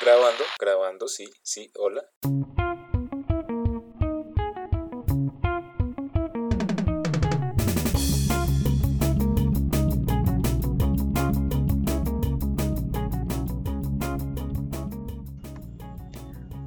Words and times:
Grabando, 0.00 0.44
grabando, 0.60 1.08
sí, 1.08 1.28
sí, 1.42 1.72
hola. 1.76 2.04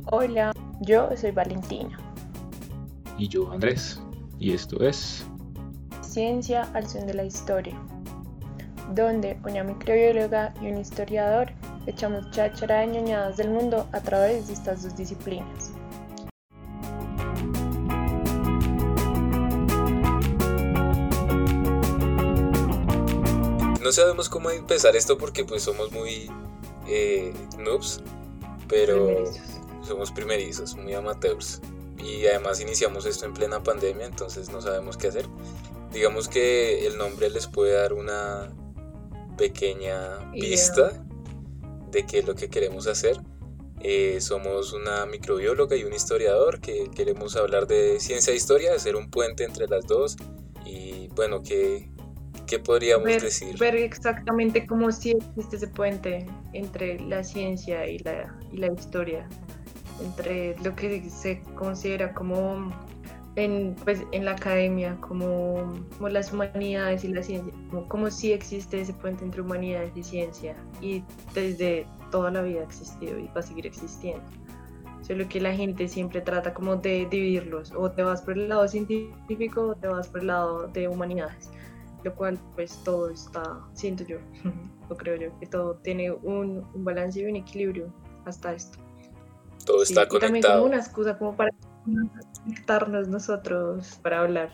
Hola, 0.07 0.51
yo 0.81 1.09
soy 1.15 1.31
Valentina. 1.31 1.97
Y 3.17 3.29
yo 3.29 3.49
Andrés. 3.49 4.01
Y 4.39 4.53
esto 4.53 4.83
es 4.83 5.25
Ciencia 6.01 6.69
al 6.73 6.85
son 6.85 7.07
de 7.07 7.13
la 7.13 7.23
historia, 7.23 7.81
donde 8.93 9.39
una 9.45 9.63
microbióloga 9.63 10.53
y 10.61 10.67
un 10.67 10.79
historiador 10.79 11.53
echamos 11.87 12.29
cháchara 12.31 12.81
de 12.81 12.87
ñoñadas 12.87 13.37
del 13.37 13.49
mundo 13.49 13.87
a 13.91 14.01
través 14.01 14.47
de 14.47 14.53
estas 14.53 14.83
dos 14.83 14.95
disciplinas. 14.95 15.71
No 23.81 23.91
sabemos 23.91 24.29
cómo 24.29 24.51
empezar 24.51 24.95
esto 24.95 25.17
porque 25.17 25.43
pues 25.43 25.63
somos 25.63 25.91
muy 25.91 26.31
eh, 26.87 27.33
noobs, 27.57 28.01
pero 28.67 29.05
Primerizos. 29.05 29.61
somos 29.81 30.11
primerizos, 30.11 30.75
muy 30.75 30.93
amateurs. 30.93 31.61
Y 31.97 32.25
además 32.27 32.61
iniciamos 32.61 33.05
esto 33.05 33.25
en 33.25 33.33
plena 33.33 33.61
pandemia, 33.61 34.05
entonces 34.05 34.49
no 34.49 34.61
sabemos 34.61 34.97
qué 34.97 35.07
hacer. 35.07 35.25
Digamos 35.91 36.27
que 36.27 36.87
el 36.87 36.97
nombre 36.97 37.29
les 37.29 37.47
puede 37.47 37.73
dar 37.73 37.93
una 37.93 38.51
pequeña 39.37 40.31
pista 40.31 41.03
de 41.91 42.05
qué 42.05 42.19
es 42.19 42.25
lo 42.25 42.35
que 42.35 42.49
queremos 42.49 42.87
hacer. 42.87 43.17
Eh, 43.83 44.21
somos 44.21 44.73
una 44.73 45.05
microbióloga 45.07 45.75
y 45.75 45.83
un 45.83 45.93
historiador 45.93 46.59
que 46.61 46.89
queremos 46.95 47.35
hablar 47.35 47.65
de 47.67 47.99
ciencia 47.99 48.31
e 48.31 48.35
historia, 48.35 48.75
hacer 48.75 48.95
un 48.95 49.09
puente 49.09 49.43
entre 49.43 49.67
las 49.67 49.87
dos. 49.87 50.17
Y 50.65 51.07
bueno, 51.15 51.41
¿qué, 51.41 51.89
qué 52.45 52.59
podríamos 52.59 53.05
Ver, 53.05 53.21
decir? 53.21 53.57
ver 53.57 53.75
exactamente 53.75 54.67
cómo 54.67 54.91
si 54.91 55.11
existe 55.11 55.55
ese 55.55 55.67
puente 55.67 56.27
entre 56.53 56.99
la 56.99 57.23
ciencia 57.23 57.87
y 57.87 57.97
la, 57.99 58.37
y 58.51 58.57
la 58.57 58.67
historia, 58.71 59.27
entre 60.03 60.55
lo 60.59 60.75
que 60.75 61.09
se 61.09 61.41
considera 61.55 62.13
como 62.13 62.71
en, 63.35 63.75
pues, 63.83 64.03
en 64.11 64.25
la 64.25 64.31
academia, 64.31 64.97
como, 65.01 65.73
como 65.97 66.09
las 66.09 66.31
humanidades 66.33 67.03
y 67.03 67.09
la 67.09 67.23
ciencia, 67.23 67.53
como, 67.69 67.87
como 67.87 68.11
si 68.11 68.31
existe 68.33 68.81
ese 68.81 68.93
puente 68.93 69.23
entre 69.23 69.41
humanidades 69.41 69.91
y 69.95 70.03
ciencia, 70.03 70.55
y 70.81 71.03
desde 71.33 71.87
toda 72.11 72.31
la 72.31 72.41
vida 72.41 72.61
ha 72.61 72.63
existido 72.63 73.17
y 73.17 73.27
va 73.27 73.39
a 73.39 73.43
seguir 73.43 73.65
existiendo. 73.67 74.23
Solo 75.01 75.27
que 75.27 75.41
la 75.41 75.53
gente 75.53 75.87
siempre 75.87 76.21
trata 76.21 76.53
como 76.53 76.75
de 76.75 77.07
dividirlos, 77.09 77.71
o 77.75 77.89
te 77.91 78.03
vas 78.03 78.21
por 78.21 78.37
el 78.37 78.49
lado 78.49 78.67
científico 78.67 79.61
o 79.69 79.75
te 79.75 79.87
vas 79.87 80.07
por 80.07 80.21
el 80.21 80.27
lado 80.27 80.67
de 80.67 80.87
humanidades 80.87 81.49
lo 82.03 82.15
cual 82.15 82.37
pues 82.55 82.79
todo 82.83 83.09
está, 83.09 83.59
siento 83.73 84.03
yo, 84.03 84.17
o 84.89 84.95
creo 84.95 85.15
yo, 85.17 85.39
que 85.39 85.45
todo 85.47 85.75
tiene 85.75 86.11
un, 86.11 86.65
un 86.73 86.83
balance 86.83 87.19
y 87.19 87.25
un 87.25 87.35
equilibrio 87.35 87.93
hasta 88.25 88.53
esto. 88.53 88.79
Todo 89.65 89.85
Sí, 89.85 89.93
está 89.93 90.03
y 90.03 90.19
también 90.19 90.43
conectado. 90.43 90.61
como 90.61 90.73
una 90.73 90.77
excusa 90.81 91.17
como 91.17 91.35
para 91.35 91.51
conectarnos 91.83 93.07
nosotros 93.07 93.99
para 94.01 94.21
hablar 94.21 94.51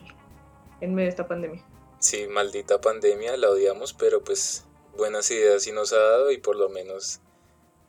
en 0.82 0.94
medio 0.94 1.08
de 1.08 1.10
esta 1.12 1.28
pandemia. 1.28 1.66
Sí, 2.00 2.28
maldita 2.28 2.80
pandemia, 2.80 3.38
la 3.38 3.50
odiamos, 3.50 3.94
pero 3.94 4.24
pues 4.24 4.66
buenas 4.96 5.30
ideas 5.32 5.64
sí 5.64 5.72
nos 5.72 5.94
ha 5.94 5.98
dado 5.98 6.32
y 6.32 6.38
por 6.38 6.56
lo 6.56 6.70
menos 6.70 7.22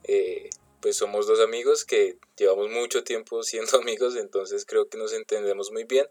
eh, 0.05 0.51
pues 0.81 0.97
somos 0.97 1.27
dos 1.27 1.41
amigos 1.41 1.85
que 1.85 2.19
llevamos 2.37 2.71
mucho 2.71 3.05
tiempo 3.05 3.43
siendo 3.45 3.79
amigos, 3.79 4.17
entonces 4.17 4.65
creo 4.65 4.89
que 4.89 4.99
nos 4.99 5.13
entendemos 5.13 5.71
muy 5.71 5.85
bien 5.85 6.07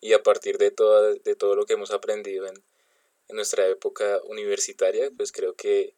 y 0.00 0.12
a 0.12 0.22
partir 0.22 0.58
de, 0.58 0.70
toda, 0.70 1.12
de 1.12 1.34
todo 1.36 1.56
lo 1.56 1.66
que 1.66 1.74
hemos 1.74 1.90
aprendido 1.90 2.46
en, 2.46 2.54
en 3.28 3.36
nuestra 3.36 3.66
época 3.66 4.20
universitaria, 4.24 5.10
pues 5.16 5.32
creo 5.32 5.54
que 5.54 5.94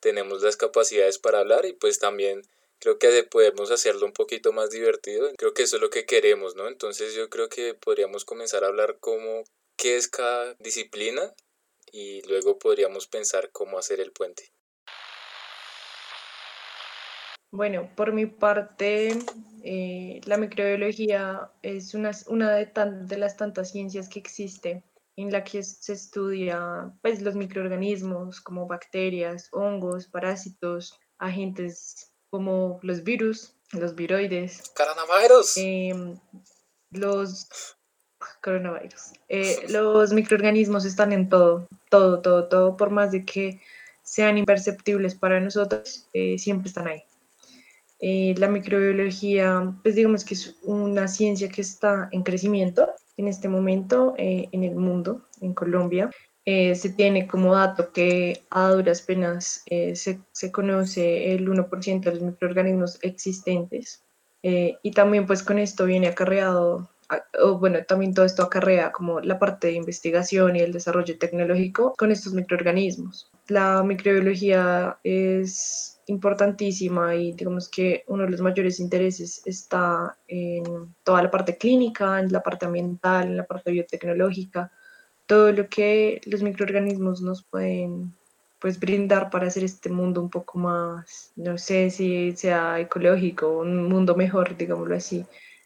tenemos 0.00 0.42
las 0.42 0.56
capacidades 0.56 1.18
para 1.18 1.40
hablar 1.40 1.66
y 1.66 1.72
pues 1.72 1.98
también 1.98 2.42
creo 2.80 2.98
que 2.98 3.24
podemos 3.24 3.70
hacerlo 3.70 4.06
un 4.06 4.12
poquito 4.12 4.52
más 4.52 4.70
divertido. 4.70 5.30
Creo 5.36 5.54
que 5.54 5.62
eso 5.62 5.76
es 5.76 5.82
lo 5.82 5.90
que 5.90 6.04
queremos, 6.06 6.56
¿no? 6.56 6.68
Entonces 6.68 7.14
yo 7.14 7.28
creo 7.30 7.48
que 7.48 7.74
podríamos 7.74 8.24
comenzar 8.24 8.64
a 8.64 8.68
hablar 8.68 8.98
como 9.00 9.44
qué 9.76 9.96
es 9.96 10.08
cada 10.08 10.54
disciplina 10.54 11.32
y 11.92 12.22
luego 12.28 12.58
podríamos 12.58 13.06
pensar 13.06 13.50
cómo 13.52 13.78
hacer 13.78 14.00
el 14.00 14.12
puente. 14.12 14.52
Bueno, 17.50 17.90
por 17.96 18.12
mi 18.12 18.26
parte, 18.26 19.12
eh, 19.62 20.20
la 20.24 20.36
microbiología 20.36 21.50
es 21.62 21.94
una, 21.94 22.10
una 22.26 22.54
de, 22.54 22.66
tan- 22.66 23.06
de 23.06 23.18
las 23.18 23.36
tantas 23.36 23.70
ciencias 23.70 24.08
que 24.08 24.18
existe 24.18 24.84
en 25.16 25.32
la 25.32 25.42
que 25.44 25.62
se 25.62 25.94
estudia 25.94 26.92
pues, 27.00 27.22
los 27.22 27.34
microorganismos 27.34 28.40
como 28.42 28.66
bacterias, 28.66 29.48
hongos, 29.52 30.08
parásitos, 30.08 30.98
agentes 31.18 32.12
como 32.36 32.78
los 32.82 33.02
virus, 33.02 33.54
los 33.72 33.94
viroides, 33.94 34.70
¡Coronavirus! 34.76 35.56
em, 35.56 36.18
los 36.90 37.48
coronavirus. 38.42 39.12
Eh, 39.30 39.66
los 39.70 40.12
microorganismos 40.12 40.84
están 40.84 41.14
en 41.14 41.30
todo, 41.30 41.66
todo, 41.88 42.20
todo, 42.20 42.48
todo, 42.48 42.76
por 42.76 42.90
más 42.90 43.10
de 43.10 43.24
que 43.24 43.62
sean 44.02 44.36
imperceptibles 44.36 45.14
para 45.14 45.40
nosotros, 45.40 46.08
eh, 46.12 46.38
siempre 46.38 46.68
están 46.68 46.88
ahí. 46.88 47.02
Eh, 48.00 48.34
la 48.36 48.48
microbiología, 48.48 49.74
pues 49.82 49.94
digamos 49.94 50.22
que 50.22 50.34
es 50.34 50.56
una 50.62 51.08
ciencia 51.08 51.48
que 51.48 51.62
está 51.62 52.10
en 52.12 52.22
crecimiento 52.22 52.92
en 53.16 53.28
este 53.28 53.48
momento 53.48 54.14
eh, 54.18 54.48
en 54.52 54.64
el 54.64 54.76
mundo, 54.76 55.22
en 55.40 55.54
Colombia. 55.54 56.10
Eh, 56.48 56.76
se 56.76 56.90
tiene 56.90 57.26
como 57.26 57.56
dato 57.56 57.92
que 57.92 58.44
a 58.50 58.70
duras 58.70 59.02
penas 59.02 59.64
eh, 59.66 59.96
se, 59.96 60.20
se 60.30 60.52
conoce 60.52 61.34
el 61.34 61.48
1% 61.48 62.00
de 62.00 62.12
los 62.12 62.22
microorganismos 62.22 63.00
existentes. 63.02 64.04
Eh, 64.44 64.78
y 64.84 64.92
también 64.92 65.26
pues 65.26 65.42
con 65.42 65.58
esto 65.58 65.86
viene 65.86 66.06
acarreado, 66.06 66.88
o 67.42 67.58
bueno, 67.58 67.84
también 67.84 68.14
todo 68.14 68.24
esto 68.24 68.44
acarrea 68.44 68.92
como 68.92 69.18
la 69.20 69.40
parte 69.40 69.66
de 69.66 69.72
investigación 69.72 70.54
y 70.54 70.60
el 70.60 70.72
desarrollo 70.72 71.18
tecnológico 71.18 71.94
con 71.98 72.12
estos 72.12 72.32
microorganismos. 72.32 73.28
La 73.48 73.82
microbiología 73.82 75.00
es 75.02 76.00
importantísima 76.06 77.16
y 77.16 77.32
digamos 77.32 77.68
que 77.68 78.04
uno 78.06 78.22
de 78.22 78.30
los 78.30 78.40
mayores 78.40 78.78
intereses 78.78 79.42
está 79.44 80.16
en 80.28 80.94
toda 81.02 81.24
la 81.24 81.30
parte 81.32 81.58
clínica, 81.58 82.20
en 82.20 82.30
la 82.30 82.40
parte 82.40 82.66
ambiental, 82.66 83.26
en 83.26 83.36
la 83.36 83.46
parte 83.46 83.72
biotecnológica, 83.72 84.70
todo 85.26 85.52
lo 85.52 85.68
que 85.68 86.20
los 86.26 86.42
microorganismos 86.42 87.20
nos 87.20 87.42
pueden 87.44 88.14
pues 88.60 88.80
brindar 88.80 89.30
para 89.30 89.46
hacer 89.46 89.64
este 89.64 89.90
mundo 89.90 90.20
un 90.20 90.30
poco 90.30 90.58
más, 90.58 91.32
no 91.36 91.58
sé 91.58 91.90
si 91.90 92.34
sea 92.36 92.80
ecológico, 92.80 93.58
un 93.58 93.88
mundo 93.88 94.14
mejor, 94.14 94.56
digámoslo 94.56 94.96
así, 94.96 95.24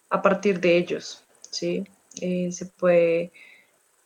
a 0.09 0.21
partir 0.21 0.61
de 0.61 0.77
ellos, 0.77 1.25
¿sí? 1.51 1.85
Eh, 2.21 2.51
se 2.51 2.67
puede, 2.67 3.33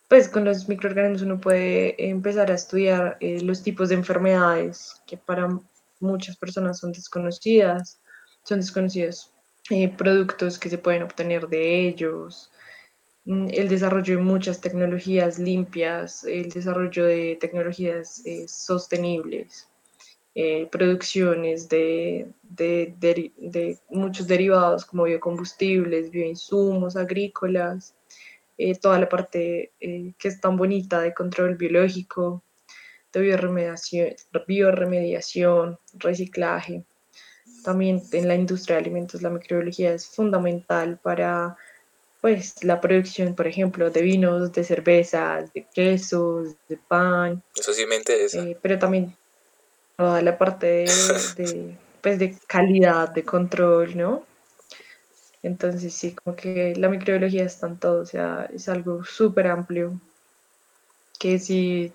pues 0.08 0.28
con 0.28 0.44
los 0.44 0.68
microorganismos 0.68 1.22
uno 1.22 1.40
puede 1.40 1.94
empezar 2.08 2.50
a 2.50 2.54
estudiar 2.54 3.16
eh, 3.20 3.40
los 3.40 3.62
tipos 3.62 3.88
de 3.88 3.94
enfermedades 3.94 5.00
que 5.06 5.16
para 5.16 5.48
muchas 6.00 6.36
personas 6.36 6.78
son 6.78 6.92
desconocidas, 6.92 8.00
son 8.42 8.60
desconocidos, 8.60 9.32
eh, 9.70 9.88
productos 9.88 10.58
que 10.58 10.68
se 10.68 10.76
pueden 10.76 11.02
obtener 11.02 11.48
de 11.48 11.88
ellos, 11.88 12.50
el 13.26 13.68
desarrollo 13.68 14.16
de 14.16 14.22
muchas 14.22 14.60
tecnologías 14.60 15.38
limpias, 15.38 16.24
el 16.24 16.50
desarrollo 16.50 17.06
de 17.06 17.36
tecnologías 17.40 18.22
eh, 18.26 18.46
sostenibles, 18.48 19.68
eh, 20.34 20.66
producciones 20.70 21.68
de 21.68 22.28
muchos 23.88 24.26
derivados 24.26 24.84
como 24.84 25.04
biocombustibles, 25.04 26.10
bioinsumos, 26.10 26.96
agrícolas, 26.96 27.94
eh, 28.56 28.78
toda 28.78 29.00
la 29.00 29.08
parte 29.08 29.72
eh, 29.80 30.14
que 30.16 30.28
es 30.28 30.40
tan 30.40 30.56
bonita 30.56 31.00
de 31.00 31.12
control 31.12 31.56
biológico, 31.56 32.44
de 33.12 33.20
bioremediación, 33.20 34.14
bioremediación, 34.46 35.78
reciclaje. 35.94 36.84
También 37.64 38.02
en 38.12 38.28
la 38.28 38.34
industria 38.36 38.76
de 38.76 38.82
alimentos 38.82 39.22
la 39.22 39.30
microbiología 39.30 39.92
es 39.94 40.06
fundamental 40.06 40.98
para 41.02 41.56
pues 42.24 42.64
la 42.64 42.80
producción, 42.80 43.34
por 43.34 43.46
ejemplo, 43.46 43.90
de 43.90 44.00
vinos, 44.00 44.50
de 44.50 44.64
cervezas, 44.64 45.52
de 45.52 45.66
quesos, 45.74 46.56
de 46.70 46.78
pan, 46.78 47.42
Eso 47.54 47.74
sí 47.74 47.84
me 47.84 47.96
interesa. 47.96 48.40
eh, 48.42 48.56
pero 48.62 48.78
también 48.78 49.14
toda 49.98 50.22
la 50.22 50.38
parte 50.38 50.66
de, 50.66 50.86
de, 51.36 51.76
pues 52.00 52.18
de 52.18 52.34
calidad, 52.46 53.10
de 53.10 53.24
control, 53.24 53.94
¿no? 53.94 54.24
Entonces 55.42 55.92
sí, 55.92 56.14
como 56.14 56.34
que 56.34 56.74
la 56.76 56.88
microbiología 56.88 57.44
está 57.44 57.66
en 57.66 57.78
todo, 57.78 58.00
o 58.00 58.06
sea, 58.06 58.48
es 58.54 58.70
algo 58.70 59.04
súper 59.04 59.48
amplio 59.48 60.00
que 61.18 61.38
sí, 61.38 61.92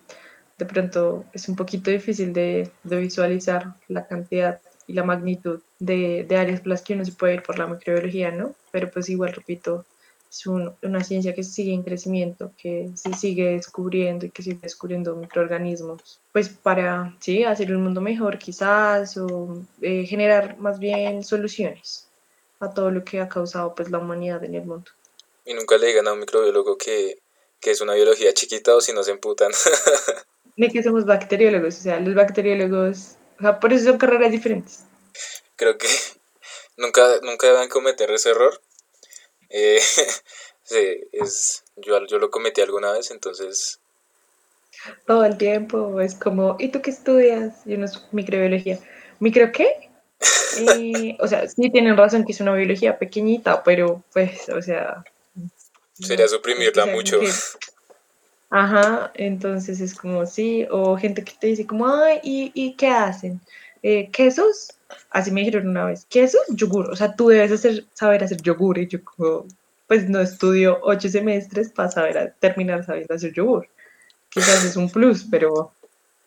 de 0.58 0.66
pronto 0.66 1.26
es 1.34 1.48
un 1.50 1.56
poquito 1.56 1.92
difícil 1.92 2.34
de, 2.34 2.72
de 2.84 2.98
visualizar 2.98 3.76
la 3.88 4.08
cantidad 4.08 4.62
y 4.88 4.94
la 4.94 5.04
magnitud 5.04 5.62
de, 5.80 6.26
de 6.28 6.38
áreas 6.38 6.62
por 6.62 6.70
las 6.70 6.82
que 6.82 6.94
uno 6.94 7.06
se 7.06 7.12
puede 7.14 7.36
ir 7.36 7.44
por 7.44 7.60
la 7.60 7.68
microbiología, 7.68 8.32
¿no? 8.32 8.56
Pero 8.72 8.90
pues 8.92 9.10
igual, 9.10 9.34
repito, 9.34 9.86
es 10.30 10.46
una 10.46 11.04
ciencia 11.04 11.34
que 11.34 11.44
sigue 11.44 11.74
en 11.74 11.82
crecimiento, 11.82 12.52
que 12.56 12.92
se 12.94 13.14
sigue 13.16 13.54
descubriendo 13.54 14.28
y 14.28 14.30
que 14.30 14.44
sigue 14.44 14.60
descubriendo 14.62 15.16
microorganismos, 15.16 16.20
pues 16.32 16.50
para, 16.50 17.16
sí, 17.20 17.44
hacer 17.44 17.76
un 17.76 17.84
mundo 17.84 18.00
mejor 18.00 18.38
quizás 18.38 19.18
o 19.18 19.64
eh, 19.82 20.06
generar 20.06 20.58
más 20.60 20.78
bien 20.78 21.24
soluciones 21.24 22.08
a 22.60 22.72
todo 22.72 22.92
lo 22.92 23.04
que 23.04 23.20
ha 23.20 23.28
causado 23.28 23.74
pues 23.74 23.90
la 23.90 23.98
humanidad 23.98 24.44
en 24.44 24.54
el 24.54 24.66
mundo. 24.66 24.92
Y 25.46 25.56
nunca 25.56 25.78
le 25.78 25.88
digan 25.88 26.08
a 26.08 26.14
un 26.14 26.20
microbiólogo 26.20 26.78
que, 26.78 27.18
que 27.60 27.72
es 27.72 27.82
una 27.82 27.96
biología 27.96 28.32
chiquita 28.34 28.76
o 28.76 28.82
si 28.82 28.94
no 28.94 29.04
se 29.04 29.12
emputan. 29.12 29.52
De 30.58 30.70
que 30.70 30.84
somos 30.84 31.06
bacteriólogos, 31.06 31.80
o 31.80 31.82
sea, 31.82 32.00
los 32.00 32.14
bacteriólogos, 32.14 33.16
o 33.40 33.42
sea, 33.42 33.60
por 33.60 33.74
eso 33.74 33.86
son 33.86 33.98
carreras 33.98 34.32
diferentes. 34.32 34.84
Creo 35.56 35.78
que 35.78 35.88
nunca, 36.78 37.20
nunca 37.24 37.48
deben 37.48 37.70
cometer 37.70 38.12
ese 38.12 38.30
error 38.30 38.62
eh, 39.50 39.80
sí, 40.64 41.08
es, 41.12 41.64
yo, 41.76 42.06
yo 42.06 42.20
lo 42.20 42.30
cometí 42.30 42.62
alguna 42.62 42.92
vez, 42.92 43.12
entonces... 43.12 43.80
Todo 45.06 45.26
el 45.26 45.38
tiempo 45.38 46.00
es 46.00 46.16
como, 46.16 46.56
¿y 46.58 46.70
tú 46.70 46.82
qué 46.82 46.92
estudias? 46.92 47.66
Yo 47.66 47.78
no 47.78 47.86
es 47.86 48.02
microbiología. 48.12 48.80
¿Micro 49.20 49.52
qué? 49.52 49.90
Eh, 50.58 51.16
o 51.20 51.28
sea, 51.28 51.48
sí 51.48 51.70
tienen 51.70 51.96
razón 51.96 52.26
que 52.26 52.34
es 52.34 52.42
una 52.42 52.54
biología 52.54 52.98
pequeñita, 52.98 53.64
pero 53.64 54.04
pues, 54.12 54.50
o 54.50 54.62
sea... 54.62 55.04
Sería 55.94 56.28
suprimirla 56.28 56.88
mucho. 56.88 57.22
Ajá, 58.50 59.12
entonces 59.14 59.80
es 59.80 59.94
como, 59.94 60.26
sí, 60.26 60.66
o 60.72 60.98
gente 60.98 61.24
que 61.24 61.34
te 61.40 61.48
dice 61.48 61.68
como, 61.68 61.88
ay, 61.88 62.20
¿y, 62.24 62.52
y 62.56 62.74
qué 62.74 62.88
hacen? 62.88 63.40
Eh, 63.84 64.10
¿Quesos? 64.12 64.80
así 65.12 65.32
me 65.32 65.42
dijeron 65.42 65.68
una 65.68 65.86
vez, 65.86 66.06
¿qué 66.10 66.24
es 66.24 66.34
eso? 66.34 66.44
Yogur, 66.50 66.90
o 66.90 66.96
sea, 66.96 67.16
tú 67.16 67.30
debes 67.30 67.52
hacer, 67.52 67.86
saber 67.94 68.24
hacer 68.24 68.42
yogur 68.42 68.78
y 68.78 68.88
yo 68.88 69.04
como, 69.04 69.46
pues 69.88 70.10
no 70.10 70.20
estudio 70.20 70.80
ocho 70.82 71.10
semestres 71.10 71.70
para 71.70 71.92
saber 71.92 72.36
terminar 72.40 72.86
sabiendo 72.86 73.14
hacer 73.14 73.34
yogur. 73.34 73.68
Quizás 74.30 74.64
es 74.64 74.76
un 74.76 74.90
plus, 74.90 75.26
pero... 75.30 75.74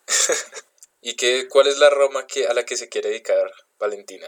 ¿Y 1.01 1.15
qué, 1.15 1.47
cuál 1.49 1.67
es 1.67 1.77
la 1.79 1.89
Roma 1.89 2.25
que, 2.25 2.47
a 2.47 2.53
la 2.53 2.65
que 2.65 2.77
se 2.77 2.87
quiere 2.87 3.09
dedicar 3.09 3.51
Valentina? 3.77 4.27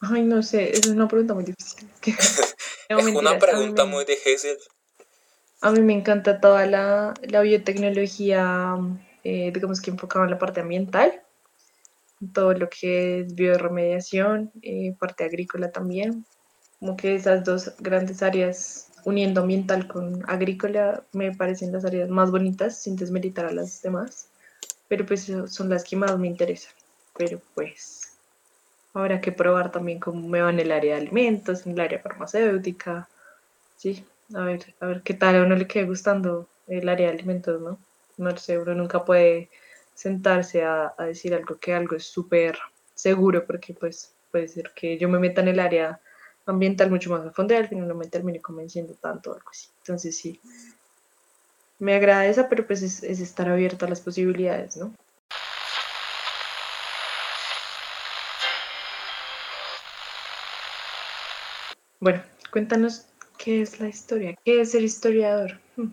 Ay, 0.00 0.22
no 0.22 0.42
sé, 0.42 0.70
es 0.70 0.86
una 0.86 1.08
pregunta 1.08 1.34
muy 1.34 1.44
difícil. 1.44 1.88
es 2.88 3.06
una 3.06 3.38
pregunta 3.38 3.84
muy 3.84 4.04
de 4.04 4.18
Hessel. 4.22 4.58
A 5.62 5.70
mí 5.72 5.80
me 5.80 5.92
encanta 5.92 6.40
toda 6.40 6.66
la, 6.66 7.12
la 7.22 7.40
biotecnología, 7.42 8.76
eh, 9.24 9.50
digamos 9.52 9.82
que 9.82 9.90
enfocada 9.90 10.24
en 10.24 10.30
la 10.30 10.38
parte 10.38 10.60
ambiental 10.60 11.22
todo 12.32 12.52
lo 12.52 12.68
que 12.68 13.20
es 13.20 13.34
bioremediación, 13.34 14.52
eh, 14.62 14.94
parte 14.98 15.24
agrícola 15.24 15.70
también. 15.70 16.24
Como 16.78 16.96
que 16.96 17.14
esas 17.14 17.44
dos 17.44 17.74
grandes 17.78 18.22
áreas, 18.22 18.90
uniendo 19.04 19.42
ambiental 19.42 19.88
con 19.88 20.22
agrícola, 20.28 21.04
me 21.12 21.34
parecen 21.34 21.72
las 21.72 21.84
áreas 21.84 22.08
más 22.08 22.30
bonitas, 22.30 22.80
sin 22.82 22.96
desmeritar 22.96 23.46
a 23.46 23.52
las 23.52 23.82
demás. 23.82 24.28
Pero 24.88 25.06
pues 25.06 25.30
son 25.46 25.68
las 25.68 25.84
que 25.84 25.96
más 25.96 26.18
me 26.18 26.28
interesan. 26.28 26.72
Pero 27.16 27.40
pues 27.54 28.12
habrá 28.94 29.20
que 29.20 29.32
probar 29.32 29.70
también 29.70 30.00
cómo 30.00 30.26
me 30.28 30.40
va 30.40 30.50
en 30.50 30.60
el 30.60 30.72
área 30.72 30.96
de 30.96 31.02
alimentos, 31.02 31.66
en 31.66 31.72
el 31.72 31.80
área 31.80 32.00
farmacéutica. 32.00 33.08
Sí, 33.76 34.04
a 34.34 34.40
ver, 34.42 34.74
a 34.80 34.86
ver 34.86 35.02
qué 35.02 35.14
tal 35.14 35.36
a 35.36 35.42
uno 35.42 35.56
le 35.56 35.66
quede 35.66 35.86
gustando 35.86 36.48
el 36.66 36.88
área 36.88 37.08
de 37.08 37.14
alimentos, 37.14 37.60
¿no? 37.60 37.78
No 38.16 38.36
sé, 38.36 38.58
uno 38.58 38.74
nunca 38.74 39.04
puede 39.04 39.48
sentarse 40.00 40.64
a, 40.64 40.94
decir 40.98 41.34
algo 41.34 41.58
que 41.58 41.74
algo 41.74 41.94
es 41.94 42.04
súper 42.04 42.58
seguro, 42.94 43.44
porque 43.46 43.74
pues 43.74 44.14
puede 44.30 44.48
ser 44.48 44.72
que 44.74 44.96
yo 44.96 45.10
me 45.10 45.18
meta 45.18 45.42
en 45.42 45.48
el 45.48 45.60
área 45.60 46.00
ambiental 46.46 46.88
mucho 46.90 47.10
más 47.10 47.26
a 47.26 47.30
fondo 47.32 47.52
y 47.52 47.58
al 47.58 47.68
final 47.68 47.86
no 47.86 47.94
me 47.94 48.06
termine 48.06 48.40
convenciendo 48.40 48.94
tanto 48.94 49.30
o 49.30 49.34
algo 49.34 49.50
así. 49.50 49.68
Entonces 49.80 50.16
sí, 50.16 50.40
me 51.78 51.94
agradece, 51.94 52.44
pero 52.44 52.66
pues 52.66 52.80
es, 52.80 53.02
es 53.02 53.20
estar 53.20 53.46
abierto 53.50 53.84
a 53.84 53.90
las 53.90 54.00
posibilidades, 54.00 54.78
¿no? 54.78 54.94
Bueno, 61.98 62.22
cuéntanos 62.50 63.04
qué 63.36 63.60
es 63.60 63.78
la 63.80 63.88
historia, 63.88 64.34
qué 64.46 64.62
es 64.62 64.70
ser 64.70 64.82
historiador. 64.82 65.60
Hmm. 65.76 65.92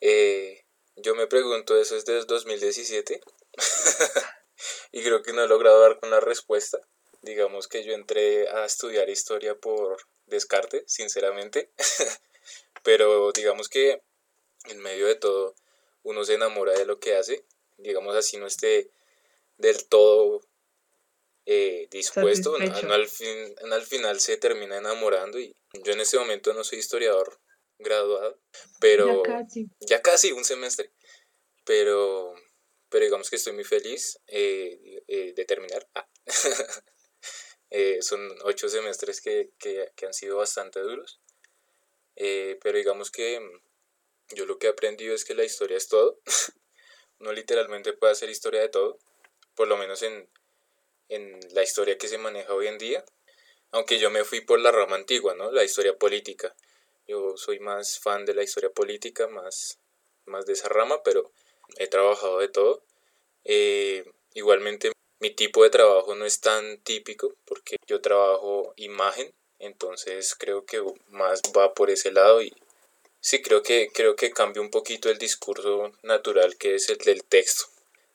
Eh, 0.00 0.57
yo 1.02 1.14
me 1.14 1.26
pregunto 1.26 1.80
eso 1.80 1.94
desde 1.94 2.24
2017 2.24 3.20
y 4.92 5.02
creo 5.02 5.22
que 5.22 5.32
no 5.32 5.42
he 5.42 5.48
logrado 5.48 5.80
dar 5.80 5.98
con 6.00 6.10
la 6.10 6.20
respuesta. 6.20 6.78
Digamos 7.22 7.68
que 7.68 7.84
yo 7.84 7.92
entré 7.92 8.48
a 8.48 8.64
estudiar 8.64 9.08
historia 9.08 9.54
por 9.54 9.98
descarte, 10.26 10.84
sinceramente, 10.86 11.70
pero 12.82 13.32
digamos 13.32 13.68
que 13.68 14.02
en 14.64 14.78
medio 14.80 15.06
de 15.06 15.14
todo 15.14 15.54
uno 16.02 16.24
se 16.24 16.34
enamora 16.34 16.72
de 16.72 16.86
lo 16.86 17.00
que 17.00 17.16
hace, 17.16 17.44
digamos 17.76 18.14
así 18.16 18.36
no 18.36 18.46
esté 18.46 18.90
del 19.56 19.86
todo 19.86 20.42
eh, 21.46 21.88
dispuesto, 21.90 22.54
al, 22.56 23.08
fin, 23.08 23.54
al 23.72 23.82
final 23.82 24.20
se 24.20 24.36
termina 24.36 24.76
enamorando 24.76 25.38
y 25.38 25.56
yo 25.84 25.92
en 25.92 26.00
este 26.00 26.18
momento 26.18 26.52
no 26.52 26.62
soy 26.62 26.78
historiador 26.78 27.38
graduado, 27.78 28.40
pero 28.80 29.22
ya 29.80 30.02
casi, 30.02 30.32
un 30.32 30.44
semestre, 30.44 30.92
pero, 31.64 32.34
pero 32.88 33.04
digamos 33.04 33.30
que 33.30 33.36
estoy 33.36 33.52
muy 33.52 33.64
feliz 33.64 34.18
eh, 34.26 35.02
eh, 35.06 35.32
de 35.34 35.44
terminar. 35.44 35.88
Ah. 35.94 36.08
Eh, 37.70 37.98
son 38.00 38.34
ocho 38.44 38.66
semestres 38.70 39.20
que, 39.20 39.50
que, 39.58 39.92
que, 39.94 40.06
han 40.06 40.14
sido 40.14 40.38
bastante 40.38 40.80
duros, 40.80 41.20
pero 42.14 42.78
digamos 42.78 43.10
que 43.10 43.38
yo 44.30 44.46
lo 44.46 44.58
que 44.58 44.68
he 44.68 44.70
aprendido 44.70 45.14
es 45.14 45.26
que 45.26 45.34
la 45.34 45.44
historia 45.44 45.76
es 45.76 45.88
todo. 45.88 46.18
Uno 47.20 47.32
literalmente 47.32 47.92
puede 47.92 48.12
hacer 48.12 48.30
historia 48.30 48.62
de 48.62 48.70
todo, 48.70 48.98
por 49.54 49.68
lo 49.68 49.76
menos 49.76 50.02
en, 50.02 50.30
en 51.08 51.40
la 51.52 51.62
historia 51.62 51.98
que 51.98 52.08
se 52.08 52.16
maneja 52.16 52.54
hoy 52.54 52.68
en 52.68 52.78
día. 52.78 53.04
Aunque 53.70 53.98
yo 53.98 54.10
me 54.10 54.24
fui 54.24 54.40
por 54.40 54.60
la 54.60 54.72
rama 54.72 54.96
antigua, 54.96 55.34
¿no? 55.34 55.52
La 55.52 55.64
historia 55.64 55.96
política. 55.98 56.56
Yo 57.08 57.38
soy 57.38 57.58
más 57.58 57.98
fan 57.98 58.26
de 58.26 58.34
la 58.34 58.42
historia 58.42 58.68
política, 58.68 59.28
más, 59.28 59.78
más 60.26 60.44
de 60.44 60.52
esa 60.52 60.68
rama, 60.68 61.02
pero 61.02 61.32
he 61.78 61.86
trabajado 61.86 62.38
de 62.38 62.48
todo. 62.48 62.82
Eh, 63.44 64.04
igualmente 64.34 64.92
mi 65.18 65.30
tipo 65.30 65.64
de 65.64 65.70
trabajo 65.70 66.14
no 66.14 66.26
es 66.26 66.42
tan 66.42 66.76
típico 66.82 67.34
porque 67.46 67.76
yo 67.86 68.02
trabajo 68.02 68.74
imagen, 68.76 69.32
entonces 69.58 70.34
creo 70.34 70.66
que 70.66 70.84
más 71.08 71.40
va 71.56 71.72
por 71.72 71.88
ese 71.88 72.12
lado 72.12 72.42
y 72.42 72.52
sí 73.20 73.40
creo 73.40 73.62
que 73.62 73.88
creo 73.90 74.14
que 74.14 74.30
cambia 74.30 74.60
un 74.60 74.70
poquito 74.70 75.08
el 75.08 75.16
discurso 75.16 75.90
natural 76.02 76.58
que 76.58 76.74
es 76.74 76.90
el 76.90 76.98
del 76.98 77.24
texto. 77.24 77.64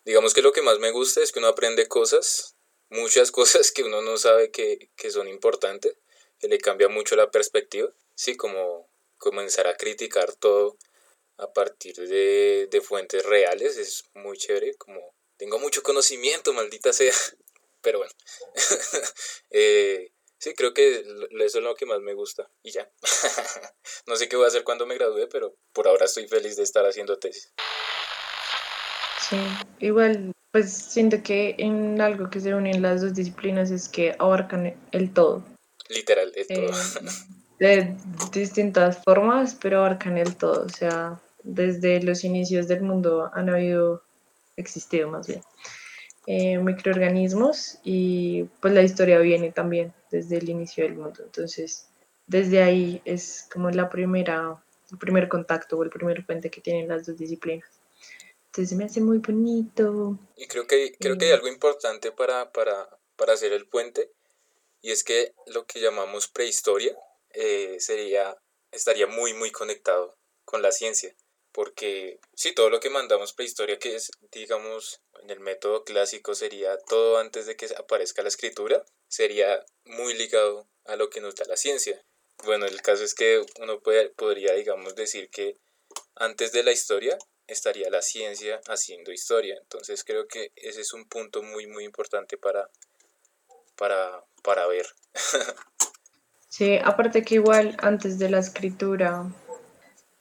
Digamos 0.06 0.36
que 0.36 0.44
lo 0.44 0.52
que 0.52 0.62
más 0.62 0.78
me 0.78 0.92
gusta 0.92 1.24
es 1.24 1.32
que 1.32 1.40
uno 1.40 1.48
aprende 1.48 1.88
cosas, 1.88 2.56
muchas 2.90 3.32
cosas 3.40 3.72
que 3.72 3.84
uno 3.84 4.04
no 4.04 4.18
sabe 4.18 4.52
que, 4.52 4.92
que 4.96 5.10
son 5.10 5.28
importantes, 5.28 5.96
que 6.40 6.48
le 6.48 6.60
cambia 6.60 6.90
mucho 6.90 7.16
la 7.16 7.32
perspectiva 7.32 7.92
sí, 8.16 8.36
como 8.38 8.90
comenzar 9.18 9.68
a 9.68 9.78
criticar 9.78 10.36
todo 10.36 10.78
a 11.38 11.52
partir 11.52 11.96
de, 11.96 12.82
fuentes 12.84 13.26
reales 13.26 13.78
es 13.78 14.04
muy 14.14 14.38
chévere, 14.38 14.76
como 14.76 15.00
tengo 15.38 15.60
mucho 15.60 15.82
conocimiento, 15.82 16.54
maldita 16.54 16.94
sea, 16.94 17.14
pero 17.82 18.00
bueno, 18.00 18.14
eh, 19.50 20.12
sí, 20.38 20.54
creo 20.54 20.74
que 20.74 21.06
eso 21.40 21.58
es 21.58 21.64
lo 21.64 21.76
que 21.76 21.86
más 21.86 22.02
me 22.02 22.14
gusta 22.14 22.50
y 22.62 22.72
ya, 22.72 22.90
no 24.08 24.16
sé 24.16 24.28
qué 24.28 24.36
voy 24.36 24.46
a 24.46 24.50
hacer 24.50 24.64
cuando 24.64 24.86
me 24.86 24.96
gradúe, 24.96 25.28
pero 25.30 25.56
por 25.72 25.88
ahora 25.88 26.06
estoy 26.06 26.28
feliz 26.28 26.56
de 26.58 26.64
estar 26.64 26.86
haciendo 26.86 27.18
tesis. 27.18 27.54
Sí, 29.30 29.38
igual, 29.80 30.34
pues 30.52 30.74
siento 30.74 31.24
que 31.24 31.56
en 31.58 32.02
algo 32.02 32.30
que 32.30 32.42
se 32.42 32.54
unen 32.54 32.82
las 32.82 33.02
dos 33.02 33.14
disciplinas 33.14 33.72
es 33.72 33.88
que 33.88 34.14
abarcan 34.20 34.78
el 34.92 35.14
todo. 35.14 35.44
Literal, 35.88 36.34
el 36.36 36.48
todo. 36.48 36.72
De 37.60 37.96
distintas 38.32 39.04
formas, 39.04 39.56
pero 39.60 39.80
abarcan 39.80 40.18
el 40.18 40.36
todo. 40.36 40.66
O 40.66 40.70
sea, 40.70 41.20
desde 41.44 42.02
los 42.02 42.24
inicios 42.24 42.68
del 42.68 42.82
mundo 42.82 43.30
han 43.34 43.50
habido, 43.50 44.04
existido 44.58 45.10
más 45.10 45.28
bien, 45.28 45.42
eh, 46.26 46.58
microorganismos 46.58 47.80
y 47.84 48.44
pues 48.62 48.74
la 48.74 48.82
historia 48.82 49.20
viene 49.20 49.52
también 49.52 49.94
desde 50.10 50.38
el 50.38 50.50
inicio 50.50 50.84
del 50.84 50.96
mundo. 50.96 51.24
Entonces, 51.24 51.88
desde 52.28 52.64
ahí 52.64 53.02
es 53.06 53.48
como 53.52 53.70
la 53.70 53.90
primera, 53.90 54.64
el 54.92 54.98
primer 54.98 55.28
contacto 55.28 55.78
o 55.78 55.84
el 55.84 55.90
primer 55.90 56.26
puente 56.26 56.50
que 56.50 56.62
tienen 56.62 56.88
las 56.88 57.06
dos 57.06 57.18
disciplinas. 57.18 57.70
Entonces 58.48 58.78
me 58.78 58.86
hace 58.86 59.02
muy 59.02 59.18
bonito. 59.18 60.18
Y 60.38 60.48
creo 60.48 60.68
que, 60.68 60.96
creo 61.00 61.18
que 61.18 61.26
hay 61.26 61.32
algo 61.32 61.48
importante 61.48 62.12
para, 62.12 62.52
para, 62.52 62.88
para 63.16 63.34
hacer 63.34 63.52
el 63.52 63.66
puente, 63.66 64.12
y 64.82 64.92
es 64.92 65.04
que 65.04 65.34
lo 65.48 65.66
que 65.66 65.82
llamamos 65.82 66.28
prehistoria, 66.28 66.96
eh, 67.34 67.78
sería, 67.80 68.38
estaría 68.72 69.08
muy, 69.08 69.34
muy 69.34 69.52
conectado 69.52 70.18
con 70.46 70.62
la 70.62 70.72
ciencia. 70.72 71.16
porque 71.52 72.20
sí, 72.34 72.54
todo 72.54 72.72
lo 72.72 72.80
que 72.80 72.90
mandamos 72.90 73.34
prehistoria, 73.34 73.78
que 73.78 73.96
es, 73.96 74.10
digamos, 74.32 75.02
en 75.22 75.30
el 75.30 75.40
método 75.40 75.84
clásico 75.84 76.34
sería 76.34 76.78
todo 76.80 77.20
antes 77.20 77.46
de 77.46 77.56
que 77.56 77.68
aparezca 77.78 78.24
la 78.24 78.30
escritura, 78.30 78.84
sería 79.08 79.64
muy 79.86 80.16
ligado 80.16 80.68
a 80.86 80.96
lo 80.96 81.10
que 81.12 81.22
nos 81.22 81.36
da 81.36 81.46
la 81.46 81.56
ciencia. 81.58 82.04
Bueno, 82.44 82.66
el 82.66 82.82
caso 82.82 83.04
es 83.04 83.14
que 83.14 83.46
uno 83.60 83.80
puede, 83.82 84.10
podría, 84.10 84.54
digamos, 84.54 84.96
decir 84.96 85.30
que 85.30 85.58
antes 86.16 86.52
de 86.54 86.64
la 86.64 86.72
historia 86.72 87.18
estaría 87.48 87.90
la 87.90 88.02
ciencia 88.02 88.62
haciendo 88.68 89.12
historia. 89.12 89.56
Entonces 89.62 90.04
creo 90.04 90.28
que 90.28 90.52
ese 90.56 90.82
es 90.82 90.94
un 90.94 91.08
punto 91.08 91.44
muy, 91.44 91.68
muy 91.68 91.84
importante 91.84 92.38
para, 92.38 92.70
para, 93.76 94.26
para 94.42 94.68
ver. 94.68 94.88
sí, 96.54 96.78
aparte 96.84 97.24
que 97.24 97.36
igual 97.36 97.76
antes 97.80 98.20
de 98.20 98.30
la 98.30 98.38
escritura, 98.38 99.26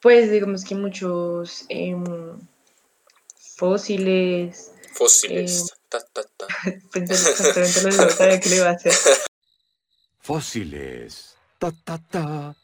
pues 0.01 0.31
digamos 0.31 0.65
que 0.65 0.75
muchos 0.75 1.67
em, 1.69 2.05
fósiles. 3.57 4.73
Fósiles. 4.93 5.71
Eh, 5.71 5.77
ta, 5.91 6.01
ta, 6.01 6.23
ta. 6.37 6.47
Pensé 6.93 7.12
exactamente 7.12 8.03
lo 8.03 8.09
que 8.09 8.41
que 8.41 8.49
le 8.49 8.57
iba 8.57 8.69
a 8.69 8.73
hacer. 8.73 8.93
Fósiles. 10.21 11.37
Ta, 11.59 11.71
ta, 11.85 11.99
ta. 11.99 12.57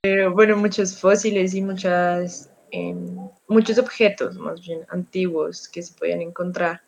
Pero 0.00 0.32
bueno, 0.32 0.56
muchos 0.56 0.98
fósiles 0.98 1.52
y 1.54 1.60
muchas, 1.60 2.50
em, 2.70 3.16
muchos 3.48 3.78
objetos 3.78 4.36
más 4.36 4.60
bien 4.60 4.86
antiguos 4.88 5.68
que 5.68 5.82
se 5.82 5.92
podían 5.94 6.22
encontrar. 6.22 6.80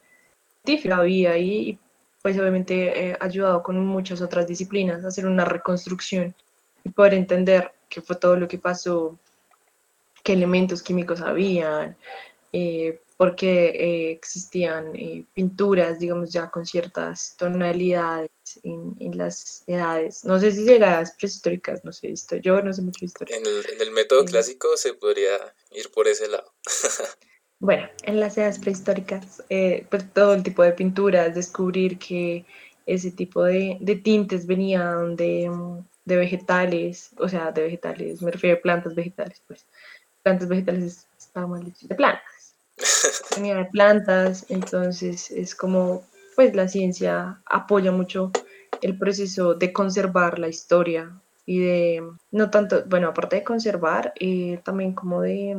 Había 0.90 1.32
ahí 1.32 1.70
y 1.70 1.78
pues 2.26 2.36
obviamente 2.40 3.16
ha 3.20 3.24
ayudado 3.24 3.62
con 3.62 3.86
muchas 3.86 4.20
otras 4.20 4.48
disciplinas 4.48 5.04
a 5.04 5.06
hacer 5.06 5.26
una 5.26 5.44
reconstrucción 5.44 6.34
y 6.82 6.88
poder 6.88 7.14
entender 7.14 7.70
qué 7.88 8.02
fue 8.02 8.16
todo 8.16 8.34
lo 8.34 8.48
que 8.48 8.58
pasó, 8.58 9.16
qué 10.24 10.32
elementos 10.32 10.82
químicos 10.82 11.20
habían, 11.20 11.96
eh, 12.52 12.98
porque 13.16 13.66
eh, 13.66 14.10
existían 14.10 14.90
eh, 14.96 15.24
pinturas, 15.34 16.00
digamos, 16.00 16.32
ya 16.32 16.50
con 16.50 16.66
ciertas 16.66 17.36
tonalidades 17.38 18.30
en, 18.64 18.96
en, 18.98 19.16
las 19.16 19.62
edades. 19.68 20.24
No 20.24 20.40
sé 20.40 20.50
si 20.50 20.68
edades 20.68 21.12
prehistóricas, 21.12 21.84
no 21.84 21.92
sé, 21.92 22.08
visto 22.08 22.34
yo 22.34 22.60
no 22.60 22.72
sé 22.72 22.82
mucho 22.82 22.98
de 23.02 23.06
historia. 23.06 23.36
En 23.36 23.46
el, 23.46 23.66
en 23.72 23.82
el 23.82 23.92
método 23.92 24.24
clásico 24.24 24.76
se 24.76 24.94
podría 24.94 25.54
ir 25.70 25.92
por 25.92 26.08
ese 26.08 26.26
lado. 26.26 26.52
bueno, 27.58 27.88
en 28.02 28.20
las 28.20 28.36
edades 28.38 28.58
prehistóricas, 28.58 29.42
eh, 29.48 29.86
pues 29.90 30.12
todo 30.12 30.34
el 30.34 30.42
tipo 30.42 30.62
de 30.62 30.72
pinturas, 30.72 31.34
descubrir 31.34 31.98
que 31.98 32.44
ese 32.86 33.10
tipo 33.10 33.42
de, 33.44 33.78
de 33.80 33.96
tintes 33.96 34.46
venían 34.46 35.16
de, 35.16 35.50
de 36.04 36.16
vegetales, 36.16 37.10
o 37.18 37.28
sea, 37.28 37.52
de 37.52 37.62
vegetales, 37.62 38.22
me 38.22 38.30
refiero 38.30 38.58
a 38.58 38.62
plantas 38.62 38.94
vegetales, 38.94 39.42
pues. 39.46 39.66
Plantas 40.22 40.48
vegetales 40.48 41.06
está 41.18 41.46
mal 41.46 41.64
dicho, 41.64 41.86
de 41.86 41.94
plantas 41.94 42.36
tenía 43.34 43.56
de 43.56 43.64
plantas, 43.66 44.46
entonces 44.48 45.30
es 45.30 45.54
como, 45.54 46.02
pues 46.34 46.54
la 46.54 46.68
ciencia 46.68 47.40
apoya 47.46 47.92
mucho 47.92 48.30
el 48.82 48.98
proceso 48.98 49.54
de 49.54 49.72
conservar 49.72 50.38
la 50.38 50.48
historia 50.48 51.18
y 51.46 51.60
de, 51.60 52.02
no 52.30 52.50
tanto, 52.50 52.84
bueno, 52.86 53.08
aparte 53.08 53.36
de 53.36 53.44
conservar, 53.44 54.12
eh, 54.20 54.60
también 54.64 54.94
como 54.94 55.22
de 55.22 55.56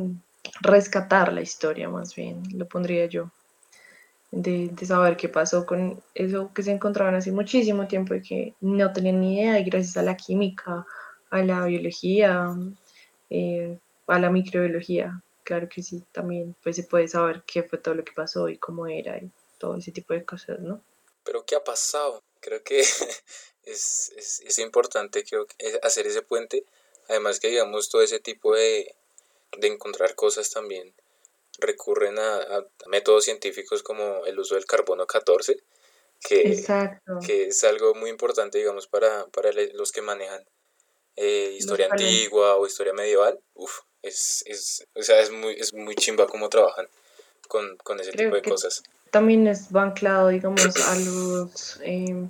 rescatar 0.60 1.32
la 1.32 1.40
historia, 1.40 1.88
más 1.88 2.14
bien, 2.14 2.42
lo 2.54 2.66
pondría 2.66 3.06
yo, 3.06 3.30
de, 4.30 4.68
de, 4.68 4.86
saber 4.86 5.16
qué 5.16 5.28
pasó 5.28 5.64
con 5.64 6.02
eso 6.14 6.50
que 6.54 6.62
se 6.62 6.70
encontraban 6.70 7.14
hace 7.14 7.32
muchísimo 7.32 7.88
tiempo 7.88 8.14
y 8.14 8.22
que 8.22 8.54
no 8.60 8.92
tenían 8.92 9.20
ni 9.20 9.40
idea, 9.40 9.58
y 9.58 9.64
gracias 9.64 9.96
a 9.96 10.02
la 10.02 10.16
química, 10.16 10.86
a 11.30 11.42
la 11.42 11.64
biología, 11.64 12.54
eh, 13.30 13.78
a 14.06 14.18
la 14.18 14.30
microbiología, 14.30 15.22
claro 15.44 15.68
que 15.68 15.82
sí, 15.82 16.04
también 16.12 16.54
pues 16.62 16.76
se 16.76 16.82
puede 16.82 17.08
saber 17.08 17.42
qué 17.46 17.62
fue 17.62 17.78
todo 17.78 17.94
lo 17.94 18.04
que 18.04 18.12
pasó 18.12 18.48
y 18.48 18.58
cómo 18.58 18.86
era 18.86 19.18
y 19.18 19.30
todo 19.58 19.76
ese 19.76 19.92
tipo 19.92 20.14
de 20.14 20.24
cosas, 20.24 20.60
¿no? 20.60 20.82
Pero 21.24 21.44
¿qué 21.44 21.56
ha 21.56 21.64
pasado? 21.64 22.22
Creo 22.40 22.62
que 22.62 22.80
es, 23.64 24.12
es, 24.16 24.40
es 24.40 24.58
importante 24.58 25.24
creo, 25.24 25.46
hacer 25.82 26.06
ese 26.06 26.22
puente, 26.22 26.64
además 27.08 27.40
que 27.40 27.48
digamos 27.48 27.88
todo 27.88 28.02
ese 28.02 28.20
tipo 28.20 28.54
de, 28.54 28.94
de 29.56 29.68
encontrar 29.68 30.14
cosas 30.14 30.50
también 30.50 30.92
recurren 31.58 32.18
a, 32.18 32.36
a, 32.36 32.66
métodos 32.86 33.24
científicos 33.24 33.82
como 33.82 34.24
el 34.26 34.38
uso 34.38 34.54
del 34.54 34.66
carbono 34.66 35.06
14, 35.06 35.56
que, 36.20 36.64
que 37.26 37.46
es 37.46 37.64
algo 37.64 37.94
muy 37.94 38.10
importante, 38.10 38.58
digamos, 38.58 38.86
para, 38.86 39.26
para 39.26 39.50
los 39.74 39.92
que 39.92 40.02
manejan 40.02 40.44
eh, 41.16 41.54
historia 41.58 41.88
antigua 41.90 42.56
o 42.56 42.66
historia 42.66 42.92
medieval. 42.92 43.38
Uf, 43.54 43.80
es, 44.02 44.44
es, 44.46 44.86
o 44.94 45.02
sea, 45.02 45.20
es 45.20 45.30
muy, 45.30 45.54
es 45.54 45.74
muy 45.74 45.94
chimba 45.96 46.26
cómo 46.26 46.48
trabajan 46.48 46.88
con, 47.48 47.76
con 47.78 48.00
ese 48.00 48.12
tipo 48.12 48.34
de 48.34 48.42
cosas. 48.42 48.82
También 49.10 49.46
es 49.46 49.74
anclado, 49.74 50.28
digamos, 50.28 50.76
a 50.86 50.96
los 50.96 51.80
eh, 51.82 52.28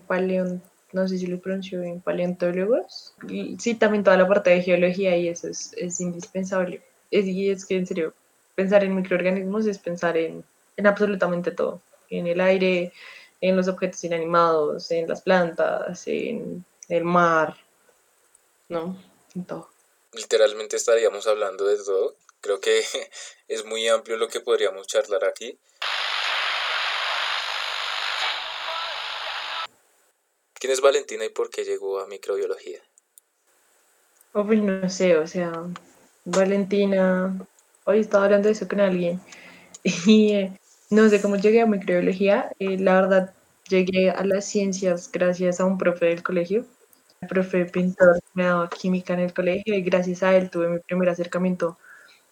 no 0.93 1.07
sé 1.07 1.19
si 1.19 1.27
lo 1.27 1.39
pronuncio 1.39 1.81
bien, 1.81 2.01
paleontólogos. 2.01 3.15
Sí, 3.59 3.75
también 3.75 4.05
toda 4.05 4.17
la 4.17 4.27
parte 4.27 4.51
de 4.51 4.63
geología 4.63 5.17
y 5.17 5.29
eso 5.29 5.49
es, 5.49 5.73
es 5.77 6.01
indispensable. 6.01 6.83
Es, 7.11 7.27
y 7.27 7.51
es 7.51 7.65
que, 7.65 7.77
en 7.77 7.87
serio, 7.87 8.15
pensar 8.55 8.85
en 8.85 8.95
microorganismos 8.95 9.67
es 9.67 9.79
pensar 9.79 10.17
en, 10.17 10.45
en 10.77 10.87
absolutamente 10.87 11.51
todo. 11.51 11.81
En 12.11 12.27
el 12.27 12.41
aire, 12.41 12.93
en 13.41 13.57
los 13.57 13.69
objetos 13.69 14.03
inanimados, 14.05 14.91
en 14.91 15.09
las 15.09 15.23
plantas, 15.23 16.07
en 16.07 16.65
el 16.89 17.05
mar, 17.05 17.57
¿no? 18.69 18.97
En 19.35 19.45
todo 19.45 19.69
literalmente 20.13 20.77
estaríamos 20.77 21.27
hablando 21.27 21.67
de 21.67 21.77
todo. 21.77 22.17
Creo 22.41 22.61
que 22.61 22.83
es 23.49 23.65
muy 23.65 23.89
amplio 23.89 24.17
lo 24.17 24.29
que 24.29 24.41
podríamos 24.41 24.87
charlar 24.87 25.25
aquí. 25.25 25.59
¿Quién 30.55 30.73
es 30.73 30.81
Valentina 30.81 31.25
y 31.25 31.29
por 31.29 31.51
qué 31.51 31.65
llegó 31.65 32.01
a 32.01 32.07
microbiología? 32.07 32.83
Oh, 34.33 34.45
pues 34.45 34.61
no 34.61 34.89
sé, 34.91 35.17
o 35.17 35.27
sea, 35.27 35.53
Valentina, 36.31 37.35
hoy 37.85 38.01
estaba 38.01 38.25
hablando 38.25 38.49
de 38.49 38.53
eso 38.53 38.69
con 38.69 38.81
alguien 38.81 39.21
y 40.07 40.33
eh, 40.33 40.59
no 40.91 41.09
sé 41.09 41.21
cómo 41.23 41.37
llegué 41.37 41.63
a 41.63 41.67
microbiología. 41.67 42.51
Eh, 42.59 42.79
la 42.79 43.01
verdad, 43.01 43.35
llegué 43.69 44.11
a 44.11 44.25
las 44.25 44.45
ciencias 44.45 45.11
gracias 45.11 45.61
a 45.61 45.65
un 45.65 45.79
profe 45.79 46.07
del 46.07 46.23
colegio 46.23 46.67
el 47.21 47.29
profe 47.29 47.65
pintor 47.67 48.21
me 48.35 48.45
daba 48.45 48.69
química 48.69 49.15
en 49.15 49.21
el 49.21 49.33
colegio 49.35 49.75
y 49.75 49.83
gracias 49.83 50.23
a 50.23 50.37
él 50.37 50.51
tuve 50.51 50.69
mi 50.69 50.79
primer 50.79 51.09
acercamiento 51.09 51.77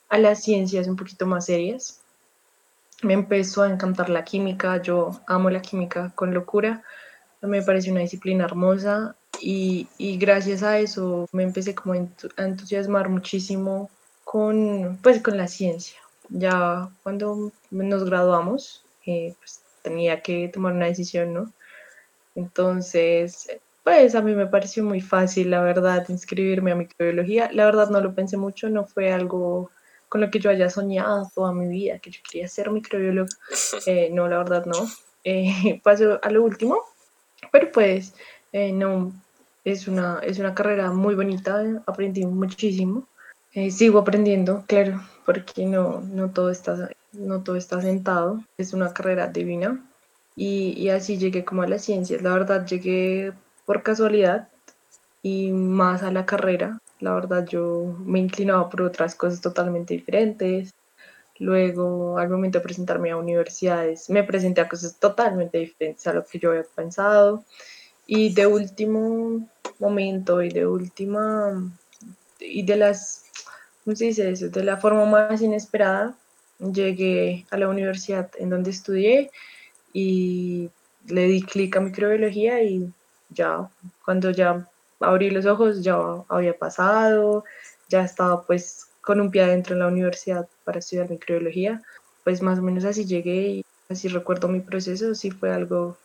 a 0.09 0.19
las 0.19 0.43
ciencias 0.43 0.87
un 0.87 0.97
poquito 0.97 1.27
más 1.27 1.47
serias. 1.47 2.01
Me 3.03 3.15
empezó 3.15 3.63
a 3.63 3.71
encantar 3.71 4.09
la 4.09 4.25
química, 4.25 4.81
yo 4.81 5.21
amo 5.27 5.51
la 5.51 5.61
química 5.61 6.13
con 6.15 6.33
locura, 6.33 6.83
me 7.43 7.63
parece 7.63 7.91
una 7.91 8.01
disciplina 8.01 8.45
hermosa 8.45 9.17
y, 9.41 9.89
y 9.99 10.19
gracias 10.19 10.63
a 10.63 10.79
eso 10.79 11.29
me 11.33 11.43
empecé 11.43 11.75
como 11.75 11.95
a 11.95 12.43
entusiasmar 12.43 13.09
muchísimo 13.09 13.91
con, 14.25 14.99
pues, 15.03 15.23
con 15.23 15.37
la 15.37 15.49
ciencia. 15.49 15.99
Ya 16.29 16.89
cuando 17.03 17.53
nos 17.71 18.05
graduamos, 18.05 18.85
eh, 19.07 19.35
pues, 19.39 19.61
tenía 19.83 20.21
que 20.23 20.49
tomar 20.49 20.73
una 20.73 20.87
decisión, 20.87 21.33
¿no? 21.33 21.53
Entonces 22.35 23.49
pues 23.87 24.17
a 24.17 24.21
mí 24.21 24.35
me 24.35 24.49
pareció 24.49 24.83
muy 24.83 25.01
fácil, 25.01 25.53
la 25.53 25.61
verdad, 25.61 26.05
inscribirme 26.09 26.73
a 26.73 26.75
microbiología. 26.75 27.49
La 27.53 27.67
verdad 27.67 27.89
no 27.89 28.01
lo 28.01 28.17
pensé 28.17 28.37
mucho, 28.37 28.69
no 28.69 28.85
fue 28.85 29.13
algo 29.13 29.71
con 30.09 30.21
lo 30.21 30.29
que 30.29 30.41
yo 30.41 30.51
haya 30.51 30.69
soñado 30.69 31.31
toda 31.33 31.53
mi 31.53 31.69
vida, 31.69 32.01
que 32.01 32.11
yo 32.11 32.19
quería 32.29 32.49
ser 32.49 32.73
microbióloga. 32.73 33.29
Eh, 33.87 34.11
no, 34.13 34.27
la 34.27 34.39
verdad 34.39 34.67
no. 34.67 34.89
Eh, 35.23 35.81
pasó 35.85 36.19
a 36.21 36.31
lo 36.31 36.43
último, 36.43 36.83
pero 37.53 37.71
pues 37.71 38.13
eh, 38.51 38.73
no, 38.73 39.13
es 39.67 39.89
una, 39.89 40.21
es 40.23 40.39
una 40.39 40.55
carrera 40.55 40.93
muy 40.93 41.17
bonita, 41.17 41.83
aprendí 41.87 42.25
muchísimo. 42.25 43.09
Eh, 43.53 43.73
sigo 43.73 43.99
aprendiendo, 43.99 44.63
claro, 44.69 45.03
porque 45.25 45.67
no, 45.67 46.03
no, 46.03 46.31
todo 46.31 46.51
está, 46.51 46.91
no 47.13 47.43
todo 47.43 47.57
está 47.57 47.81
sentado. 47.81 48.45
Es 48.57 48.73
una 48.73 48.95
carrera 48.95 49.27
divina. 49.27 49.85
Y, 50.37 50.75
y 50.81 50.91
así 50.91 51.19
llegué 51.19 51.45
como 51.45 51.63
a 51.63 51.67
las 51.67 51.83
ciencias. 51.83 52.23
La 52.23 52.33
verdad 52.33 52.65
llegué 52.65 53.33
por 53.65 53.83
casualidad 53.83 54.49
y 55.21 55.51
más 55.51 56.05
a 56.05 56.13
la 56.13 56.27
carrera. 56.27 56.79
La 57.01 57.15
verdad 57.15 57.45
yo 57.45 57.97
me 58.05 58.21
inclinaba 58.21 58.71
por 58.71 58.83
otras 58.83 59.17
cosas 59.17 59.41
totalmente 59.41 59.95
diferentes. 59.95 60.73
Luego, 61.41 62.19
al 62.19 62.31
momento 62.31 62.59
de 62.59 62.65
presentarme 62.65 63.11
a 63.11 63.17
universidades, 63.17 64.11
me 64.11 64.23
presenté 64.23 64.61
a 64.61 64.69
cosas 64.69 64.97
totalmente 65.01 65.59
diferentes 65.59 66.07
a 66.07 66.13
lo 66.13 66.25
que 66.25 66.39
yo 66.39 66.51
había 66.51 66.63
pensado. 66.63 67.45
Y 68.07 68.33
de 68.33 68.47
último 68.47 69.49
momento 69.79 70.43
y 70.43 70.49
de 70.51 70.67
última, 70.67 71.71
y 72.41 72.63
de 72.65 72.77
las, 72.77 73.25
¿cómo 73.85 73.97
se 73.97 74.07
dice 74.07 74.31
eso? 74.31 74.49
De 74.49 74.65
la 74.65 74.77
forma 74.77 75.05
más 75.07 75.41
inesperada, 75.41 76.15
llegué 76.59 77.47
a 77.51 77.57
la 77.57 77.69
universidad 77.69 78.31
en 78.39 78.51
donde 78.51 78.71
estudié 78.71 79.31
y 79.93 80.71
le 81.07 81.27
di 81.29 81.43
clic 81.43 81.77
a 81.77 81.81
microbiología 81.81 82.63
y 82.63 82.93
ya 83.31 83.69
cuando 84.05 84.31
ya 84.31 84.69
abrí 85.01 85.31
los 85.31 85.47
ojos 85.47 85.83
ya 85.83 85.99
había 86.29 86.57
pasado, 86.57 87.45
ya 87.89 88.03
estaba 88.03 88.43
pues 88.43 88.89
con 89.01 89.21
un 89.21 89.31
pie 89.31 89.43
adentro 89.43 89.75
en 89.75 89.81
la 89.81 89.87
universidad 89.87 90.49
para 90.65 90.79
estudiar 90.79 91.11
microbiología. 91.11 91.83
Pues 92.25 92.43
más 92.43 92.59
o 92.59 92.63
menos 92.63 92.85
así 92.85 93.05
llegué 93.05 93.49
y 93.49 93.65
así 93.89 94.09
recuerdo 94.09 94.49
mi 94.49 94.61
proceso. 94.61 95.15
Sí 95.15 95.31
fue 95.31 95.53
algo, 95.53 95.97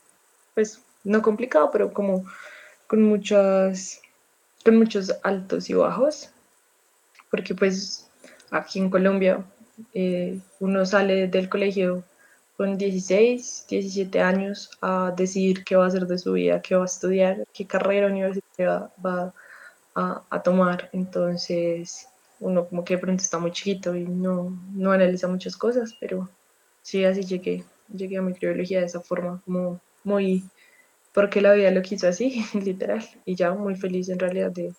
pues 0.54 0.82
no 1.04 1.22
complicado, 1.22 1.70
pero 1.72 1.92
como 1.92 2.25
con 2.92 3.04
muchas, 3.04 4.02
con 4.66 4.76
muchos 4.78 5.16
altos 5.24 5.70
y 5.70 5.74
bajos. 5.74 6.30
Porque 7.30 7.56
pues 7.56 8.10
aquí 8.50 8.80
en 8.80 8.90
Colombia 8.90 9.46
eh, 9.94 10.42
uno 10.60 10.86
sale 10.86 11.30
del 11.30 11.48
colegio 11.48 12.04
con 12.58 12.78
16, 12.78 13.68
17 13.70 14.20
años 14.20 14.70
a 14.82 15.14
decidir 15.16 15.64
qué 15.64 15.78
va 15.78 15.86
a 15.86 15.88
hacer 15.88 16.06
de 16.06 16.18
su 16.18 16.34
vida, 16.34 16.62
qué 16.62 16.76
va 16.76 16.82
a 16.82 16.86
estudiar, 16.86 17.48
qué 17.54 17.66
carrera 17.66 18.08
universitaria 18.08 18.90
va, 19.04 19.34
a, 19.96 20.24
a, 20.30 20.44
tomar. 20.44 20.90
Entonces, 20.92 22.10
uno 22.42 22.68
como 22.68 22.84
que 22.84 22.96
de 22.96 23.00
pronto 23.00 23.24
está 23.24 23.40
muy 23.40 23.54
chiquito 23.54 23.96
y 23.96 24.04
no, 24.04 24.50
no 24.74 24.92
analiza 24.92 25.30
muchas 25.30 25.56
cosas, 25.56 25.96
pero 25.98 26.30
sí, 26.82 27.06
así 27.06 27.24
llegué, 27.24 27.64
llegué 27.88 28.18
a 28.18 28.22
microbiología 28.22 28.82
de 28.82 28.88
esa 28.88 29.00
forma, 29.00 29.42
como 29.46 29.80
muy, 30.04 30.44
porque 31.13 31.41
la 31.41 31.53
vida 31.53 31.72
lo 31.72 31.82
quiso 31.82 32.08
así, 32.08 32.44
literal, 32.65 33.08
y 33.25 33.36
ya 33.36 33.51
muy 33.51 33.75
feliz 33.75 34.10
en 34.10 34.20
realidad 34.20 34.51
de, 34.51 34.74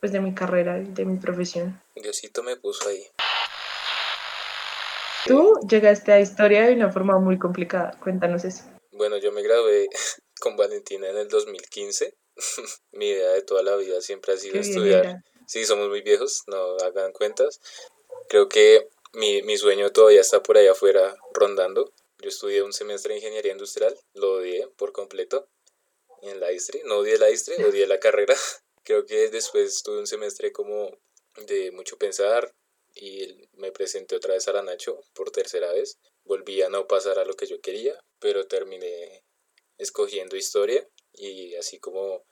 pues, 0.00 0.12
de 0.12 0.20
mi 0.20 0.34
carrera, 0.34 0.78
de 0.78 1.04
mi 1.04 1.18
profesión. 1.18 1.80
Diosito 1.96 2.42
me 2.42 2.56
puso 2.56 2.88
ahí. 2.88 3.06
Tú 5.26 5.58
llegaste 5.68 6.12
a 6.12 6.20
historia 6.20 6.66
de 6.66 6.74
una 6.74 6.92
forma 6.92 7.18
muy 7.18 7.38
complicada, 7.38 7.98
cuéntanos 8.02 8.44
eso. 8.44 8.64
Bueno, 8.92 9.16
yo 9.16 9.32
me 9.32 9.42
gradué 9.42 9.88
con 10.40 10.56
Valentina 10.56 11.08
en 11.08 11.16
el 11.16 11.28
2015. 11.28 12.14
Mi 12.92 13.08
idea 13.08 13.30
de 13.30 13.42
toda 13.42 13.62
la 13.62 13.76
vida 13.76 14.00
siempre 14.00 14.34
ha 14.34 14.36
sido 14.36 14.60
estudiar. 14.60 15.22
Sí, 15.46 15.64
somos 15.64 15.88
muy 15.88 16.02
viejos, 16.02 16.42
no 16.46 16.76
hagan 16.84 17.12
cuentas. 17.12 17.60
Creo 18.28 18.48
que 18.48 18.88
mi, 19.12 19.42
mi 19.42 19.56
sueño 19.56 19.90
todavía 19.90 20.20
está 20.20 20.42
por 20.42 20.56
allá 20.56 20.72
afuera 20.72 21.14
rondando. 21.32 21.92
Yo 22.18 22.28
estudié 22.28 22.62
un 22.62 22.72
semestre 22.72 23.12
de 23.12 23.18
ingeniería 23.20 23.52
industrial, 23.52 23.94
lo 24.14 24.34
odié 24.34 24.68
por 24.76 24.92
completo 24.92 25.48
en 26.30 26.40
la 26.40 26.52
ISTRI. 26.52 26.82
No 26.84 26.98
odié 26.98 27.18
la 27.18 27.30
ISTRI, 27.30 27.64
odié 27.64 27.86
la 27.86 28.00
carrera. 28.00 28.34
Creo 28.84 29.06
que 29.06 29.28
después 29.30 29.82
tuve 29.82 29.98
un 29.98 30.06
semestre 30.06 30.52
como 30.52 30.98
de 31.46 31.70
mucho 31.72 31.96
pensar, 31.96 32.54
y 32.94 33.48
me 33.54 33.72
presenté 33.72 34.14
otra 34.16 34.34
vez 34.34 34.46
a 34.48 34.52
la 34.52 34.62
Nacho 34.62 35.00
por 35.14 35.30
tercera 35.30 35.72
vez. 35.72 35.98
Volví 36.24 36.62
a 36.62 36.68
no 36.68 36.86
pasar 36.86 37.18
a 37.18 37.24
lo 37.24 37.34
que 37.34 37.46
yo 37.46 37.60
quería, 37.60 37.98
pero 38.18 38.46
terminé 38.46 39.24
escogiendo 39.78 40.36
historia 40.36 40.88
y 41.12 41.56
así 41.56 41.78
como 41.78 42.24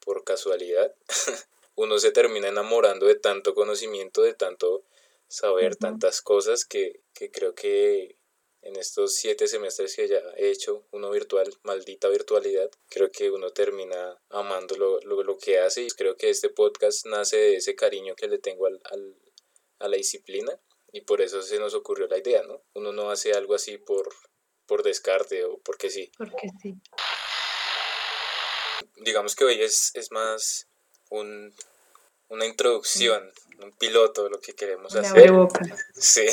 por 0.00 0.24
casualidad 0.24 0.94
uno 1.74 1.98
se 1.98 2.10
termina 2.10 2.48
enamorando 2.48 3.06
de 3.06 3.16
tanto 3.16 3.54
conocimiento, 3.54 4.22
de 4.22 4.34
tanto 4.34 4.82
saber 5.28 5.76
tantas 5.76 6.22
cosas 6.22 6.64
que, 6.64 7.02
que 7.12 7.30
creo 7.30 7.54
que 7.54 8.16
en 8.62 8.76
estos 8.76 9.14
siete 9.14 9.46
semestres 9.48 9.96
que 9.96 10.08
ya 10.08 10.20
he 10.36 10.50
hecho, 10.50 10.84
uno 10.90 11.10
virtual, 11.10 11.52
maldita 11.62 12.08
virtualidad, 12.08 12.70
creo 12.88 13.10
que 13.10 13.30
uno 13.30 13.50
termina 13.50 14.18
amando 14.28 14.76
lo, 14.76 15.00
lo, 15.00 15.22
lo 15.22 15.38
que 15.38 15.58
hace 15.58 15.82
y 15.82 15.90
creo 15.90 16.16
que 16.16 16.30
este 16.30 16.50
podcast 16.50 17.06
nace 17.06 17.36
de 17.36 17.56
ese 17.56 17.74
cariño 17.74 18.14
que 18.14 18.28
le 18.28 18.38
tengo 18.38 18.66
al, 18.66 18.80
al, 18.84 19.16
a 19.78 19.88
la 19.88 19.96
disciplina 19.96 20.58
y 20.92 21.02
por 21.02 21.20
eso 21.20 21.42
se 21.42 21.58
nos 21.58 21.74
ocurrió 21.74 22.06
la 22.06 22.18
idea, 22.18 22.42
¿no? 22.42 22.62
Uno 22.74 22.92
no 22.92 23.10
hace 23.10 23.32
algo 23.32 23.54
así 23.54 23.78
por, 23.78 24.12
por 24.66 24.82
descarte 24.82 25.44
o 25.44 25.58
porque 25.58 25.90
sí. 25.90 26.10
Porque 26.16 26.48
sí. 26.62 26.74
Digamos 28.96 29.34
que 29.34 29.44
hoy 29.44 29.62
es, 29.62 29.92
es 29.94 30.10
más 30.10 30.68
un, 31.10 31.54
una 32.28 32.44
introducción, 32.44 33.32
un 33.62 33.72
piloto 33.72 34.24
de 34.24 34.30
lo 34.30 34.40
que 34.40 34.54
queremos 34.54 34.94
hacer. 34.94 35.30
Sí, 35.94 36.26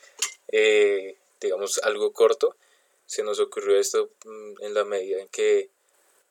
eh, 0.52 1.18
digamos 1.44 1.78
algo 1.82 2.12
corto. 2.12 2.56
Se 3.06 3.22
nos 3.22 3.40
ocurrió 3.40 3.78
esto 3.78 4.10
mm, 4.24 4.64
en 4.64 4.74
la 4.74 4.84
medida 4.84 5.20
en 5.20 5.28
que, 5.28 5.70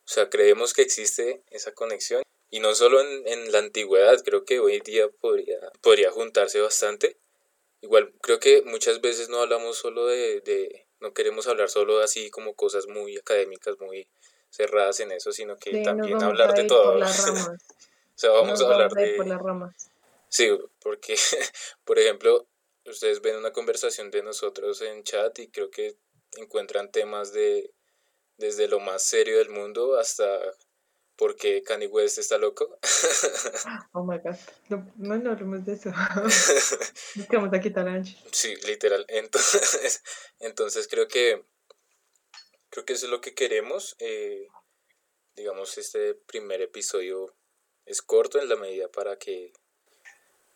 o 0.06 0.08
sea, 0.08 0.30
creemos 0.30 0.74
que 0.74 0.82
existe 0.82 1.42
esa 1.52 1.74
conexión 1.74 2.24
y 2.50 2.60
no 2.60 2.76
solo 2.76 3.02
en, 3.02 3.28
en, 3.28 3.52
la 3.52 3.60
antigüedad, 3.60 4.22
creo 4.24 4.46
que 4.46 4.60
hoy 4.60 4.80
día 4.80 5.08
podría, 5.10 5.58
podría 5.82 6.12
juntarse 6.12 6.62
bastante. 6.62 7.18
Igual 7.82 8.14
creo 8.22 8.40
que 8.40 8.62
muchas 8.62 9.02
veces 9.02 9.30
no 9.30 9.42
hablamos 9.42 9.78
solo 9.78 10.06
de, 10.06 10.42
de, 10.42 10.86
no 11.00 11.14
queremos 11.14 11.48
hablar 11.48 11.70
solo 11.70 12.00
así 12.00 12.30
como 12.30 12.54
cosas 12.54 12.88
muy 12.88 13.18
académicas, 13.18 13.80
muy 13.80 14.08
cerradas 14.52 15.00
en 15.00 15.12
eso, 15.12 15.32
sino 15.32 15.58
que 15.58 15.82
también 15.82 16.22
hablar 16.22 16.54
de 16.54 16.66
todo. 16.66 16.94
o 17.00 17.58
sea, 18.16 18.30
vamos 18.30 18.62
a 18.62 18.66
hablar 18.66 18.92
de... 18.92 19.16
Por 19.16 19.28
las 19.28 19.42
ramas. 19.42 19.76
Sí, 20.30 20.50
porque, 20.80 21.16
por 21.86 22.00
ejemplo, 22.00 22.46
ustedes 22.86 23.22
ven 23.22 23.38
una 23.38 23.54
conversación 23.54 24.12
de 24.12 24.24
nosotros 24.24 24.82
en 24.82 25.04
chat 25.04 25.38
y 25.40 25.50
creo 25.50 25.70
que 25.70 25.98
encuentran 26.38 26.92
temas 26.92 27.34
de 27.34 27.74
desde 28.38 28.68
lo 28.68 28.80
más 28.80 29.04
serio 29.04 29.38
del 29.38 29.50
mundo 29.50 29.98
hasta 29.98 30.40
porque 31.16 31.62
Kanye 31.62 31.88
West 31.88 32.18
está 32.18 32.38
loco. 32.38 32.80
oh 33.94 34.04
my 34.04 34.18
god, 34.18 34.36
no, 34.70 34.92
no, 34.98 35.18
no 35.18 35.32
hablemos 35.32 35.64
de 35.66 35.74
eso. 35.74 35.90
Nos 37.16 37.28
quedamos 37.28 37.54
aquí 37.54 37.70
tan 37.70 37.88
ancho. 37.88 38.18
Sí, 38.32 38.56
literal. 38.66 39.06
Entonces, 39.08 40.02
entonces 40.40 40.88
creo 40.88 41.08
que 41.08 41.46
creo 42.70 42.86
que 42.86 42.94
eso 42.94 43.06
es 43.06 43.12
lo 43.12 43.22
que 43.22 43.36
queremos. 43.36 43.96
Eh, 44.00 44.48
digamos, 45.36 45.78
este 45.78 46.16
primer 46.16 46.62
episodio 46.62 47.36
es 47.86 48.02
corto 48.02 48.40
en 48.40 48.50
la 48.50 48.56
medida 48.56 48.90
para 48.90 49.18
que 49.18 49.54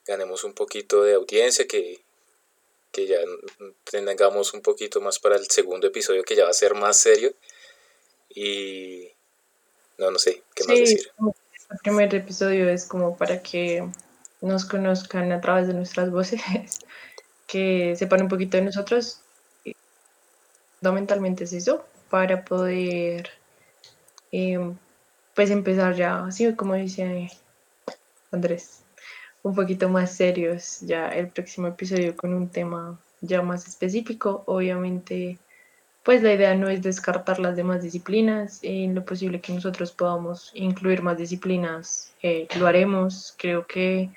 ganemos 0.06 0.44
un 0.44 0.54
poquito 0.54 1.04
de 1.04 1.14
audiencia, 1.14 1.68
que, 1.68 2.07
que 2.98 3.06
ya 3.06 3.20
tengamos 3.92 4.56
un 4.56 4.62
poquito 4.62 5.00
más 5.02 5.20
para 5.20 5.36
el 5.36 5.46
segundo 5.48 5.86
episodio, 5.86 6.24
que 6.24 6.36
ya 6.36 6.46
va 6.46 6.50
a 6.50 6.54
ser 6.54 6.74
más 6.74 6.98
serio. 6.98 7.32
Y 8.30 9.10
no, 10.00 10.10
no 10.10 10.18
sé, 10.18 10.42
¿qué 10.56 10.64
más 10.64 10.80
decir? 10.80 11.12
El 11.70 11.78
primer 11.84 12.16
episodio 12.16 12.70
es 12.70 12.86
como 12.86 13.16
para 13.16 13.44
que 13.44 13.88
nos 14.42 14.66
conozcan 14.66 15.32
a 15.32 15.42
través 15.42 15.68
de 15.68 15.76
nuestras 15.76 16.10
voces, 16.10 16.42
que 17.48 17.96
sepan 17.96 18.24
un 18.24 18.30
poquito 18.30 18.58
de 18.58 18.64
nosotros. 18.64 19.22
Fundamentalmente 20.80 21.44
es 21.44 21.54
eso, 21.54 21.86
para 22.10 22.46
poder 22.46 23.30
em, 24.32 24.76
pues 25.36 25.52
empezar 25.52 25.96
ya, 25.96 26.26
así 26.26 26.56
como 26.56 26.74
dice 26.76 27.30
Andrés, 28.32 28.82
un 29.48 29.56
poquito 29.56 29.90
más 29.90 30.12
serios 30.12 30.80
ya 30.82 31.10
el 31.10 31.30
próximo 31.30 31.68
episodio 31.68 32.16
con 32.16 32.34
un 32.34 32.50
tema 32.50 33.00
ya 33.22 33.42
más 33.42 33.68
específico. 33.68 34.44
Obviamente 34.46 35.40
pues 36.08 36.24
la 36.24 36.34
idea 36.34 36.56
no 36.56 36.70
es 36.70 36.82
descartar 36.82 37.38
las 37.38 37.58
demás 37.58 37.84
disciplinas, 37.84 38.60
en 38.62 38.96
lo 38.96 39.04
posible 39.04 39.42
que 39.42 39.52
nosotros 39.52 39.92
podamos 39.92 40.52
incluir 40.54 41.02
más 41.02 41.18
disciplinas, 41.18 42.14
eh, 42.24 42.48
lo 42.58 42.66
haremos. 42.66 43.36
Creo 43.38 43.68
que 43.68 44.10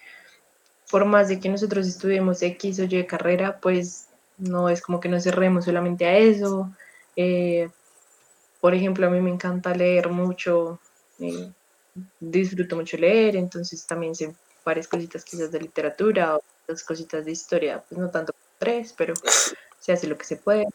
por 0.88 1.04
más 1.04 1.26
de 1.26 1.40
que 1.40 1.48
nosotros 1.48 1.88
estudiemos 1.88 2.42
X 2.42 2.78
o 2.78 2.84
Y 2.84 3.06
carrera, 3.08 3.58
pues 3.60 4.06
no 4.38 4.68
es 4.68 4.82
como 4.82 5.00
que 5.00 5.08
nos 5.08 5.24
cerremos 5.24 5.64
solamente 5.64 6.06
a 6.06 6.16
eso. 6.16 6.70
Eh, 7.16 7.68
por 8.60 8.72
ejemplo, 8.72 9.08
a 9.08 9.10
mí 9.10 9.20
me 9.20 9.30
encanta 9.30 9.74
leer 9.74 10.10
mucho, 10.10 10.78
eh, 11.18 11.50
disfruto 12.20 12.76
mucho 12.76 12.98
leer, 12.98 13.34
entonces 13.34 13.84
también 13.84 14.14
sé 14.14 14.32
varias 14.64 14.88
cositas 14.88 15.24
quizás 15.24 15.50
de 15.50 15.60
literatura 15.60 16.36
o 16.36 16.42
otras 16.64 16.84
cositas 16.84 17.24
de 17.24 17.32
historia, 17.32 17.82
pues 17.88 18.00
no 18.00 18.10
tanto 18.10 18.32
tres, 18.58 18.94
pero 18.96 19.14
se 19.80 19.92
hace 19.92 20.06
lo 20.06 20.16
que 20.16 20.24
se 20.24 20.36
puede. 20.36 20.66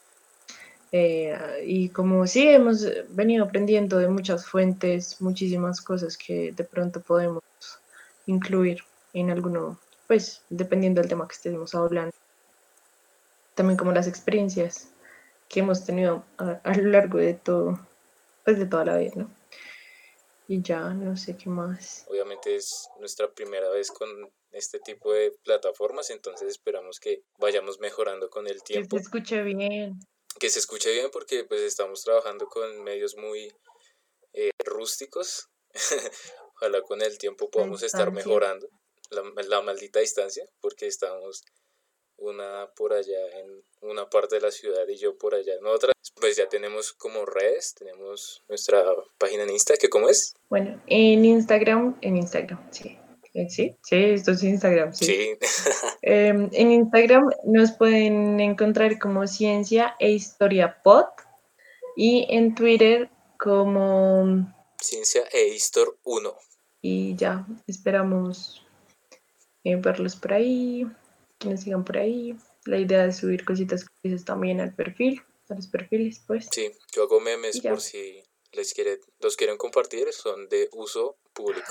Eh, 0.91 1.63
y 1.65 1.89
como 1.89 2.26
sí, 2.28 2.48
hemos 2.48 2.86
venido 3.10 3.45
aprendiendo 3.45 3.98
de 3.98 4.08
muchas 4.08 4.45
fuentes, 4.45 5.19
muchísimas 5.19 5.82
cosas 5.82 6.17
que 6.17 6.52
de 6.52 6.63
pronto 6.63 7.02
podemos 7.02 7.43
incluir 8.28 8.80
en 9.13 9.30
alguno, 9.30 9.80
pues 10.08 10.41
dependiendo 10.50 11.02
del 11.02 11.10
tema 11.10 11.28
que 11.28 11.36
estemos 11.36 11.76
hablando. 11.76 12.15
También 13.56 13.78
como 13.78 13.91
las 13.91 14.08
experiencias 14.08 14.89
que 15.50 15.62
hemos 15.62 15.86
tenido 15.86 16.24
a, 16.38 16.60
a 16.63 16.76
lo 16.76 16.89
largo 16.89 17.17
de 17.17 17.34
todo, 17.34 17.80
pues 18.43 18.60
de 18.60 18.65
toda 18.65 18.86
la 18.86 18.98
vida, 18.98 19.13
¿no? 19.15 19.30
Y 20.47 20.62
ya, 20.62 20.93
no 20.93 21.15
sé 21.17 21.36
qué 21.36 21.49
más. 21.49 22.05
Obviamente 22.08 22.55
es 22.55 22.88
nuestra 22.99 23.31
primera 23.31 23.69
vez 23.69 23.91
con 23.91 24.08
este 24.51 24.79
tipo 24.79 25.12
de 25.12 25.31
plataformas, 25.43 26.10
entonces 26.12 26.49
esperamos 26.49 26.99
que 26.99 27.23
vayamos 27.39 27.79
mejorando 27.79 28.29
con 28.29 28.47
el 28.47 28.62
tiempo. 28.63 28.95
Que 28.95 29.01
se 29.01 29.03
escuche 29.03 29.41
bien 29.41 29.99
que 30.39 30.49
se 30.49 30.60
escuche 30.60 30.91
bien 30.91 31.10
porque 31.12 31.43
pues 31.45 31.62
estamos 31.62 32.03
trabajando 32.03 32.47
con 32.47 32.84
medios 32.84 33.15
muy 33.15 33.53
eh, 34.34 34.51
rústicos. 34.65 35.49
Ojalá 36.55 36.81
con 36.81 37.01
el 37.01 37.17
tiempo 37.17 37.49
podamos 37.49 37.84
estar 37.84 38.12
mejorando 38.12 38.67
la, 39.10 39.23
la, 39.43 39.62
maldita 39.62 39.99
distancia 39.99 40.47
porque 40.62 40.88
estamos 40.88 41.43
una 42.25 42.69
por 42.75 42.93
allá 42.93 43.19
en 43.39 43.63
una 43.81 44.09
parte 44.09 44.35
de 44.35 44.41
la 44.41 44.51
ciudad 44.51 44.88
y 44.88 44.97
yo 44.97 45.17
por 45.17 45.35
allá 45.35 45.53
en 45.55 45.65
otra. 45.65 45.91
Pues 46.19 46.38
ya 46.38 46.47
tenemos 46.47 46.93
como 46.93 47.25
redes, 47.25 47.75
tenemos 47.75 48.43
nuestra 48.47 48.83
página 49.17 49.43
en 49.43 49.51
Insta, 49.51 49.75
que 49.77 49.89
cómo 49.89 50.09
es? 50.09 50.33
Bueno, 50.49 50.81
en 50.88 51.25
Instagram, 51.25 51.97
en 52.01 52.17
Instagram, 52.17 52.71
sí. 52.71 52.97
Eh, 53.35 53.49
Sí, 53.49 53.75
sí, 53.83 53.95
esto 53.95 54.31
es 54.31 54.43
Instagram, 54.43 54.93
sí. 54.93 55.05
Sí. 55.05 55.38
Em, 56.01 56.49
en 56.53 56.71
Instagram 56.71 57.29
nos 57.43 57.73
pueden 57.73 58.39
encontrar 58.39 58.97
como 58.97 59.27
Ciencia 59.27 59.95
e 59.99 60.11
Historia 60.11 60.81
Pod 60.83 61.05
y 61.97 62.25
en 62.29 62.55
Twitter 62.55 63.09
como... 63.38 64.53
Ciencia 64.79 65.23
e 65.33 65.49
Histor 65.49 65.97
1. 66.03 66.33
Y 66.81 67.15
ya, 67.15 67.45
esperamos 67.67 68.65
eh, 69.65 69.75
verlos 69.75 70.15
por 70.15 70.33
ahí, 70.33 70.85
que 71.39 71.50
nos 71.50 71.62
sigan 71.62 71.84
por 71.84 71.98
ahí. 71.98 72.36
La 72.65 72.78
idea 72.78 73.06
es 73.06 73.17
subir 73.17 73.45
cositas 73.45 73.86
curiosas 73.86 74.26
también 74.26 74.60
al 74.60 74.74
perfil, 74.74 75.21
a 75.50 75.56
los 75.56 75.67
perfiles, 75.67 76.21
pues. 76.26 76.48
Sí, 76.52 76.71
yo 76.93 77.04
hago 77.04 77.19
memes 77.19 77.62
por 77.62 77.80
si 77.82 78.24
les 78.54 78.74
quiere, 78.74 79.00
los 79.19 79.36
quieren 79.36 79.58
compartir, 79.58 80.12
son 80.12 80.50
de 80.50 80.69
uso 80.71 81.17
público. 81.34 81.67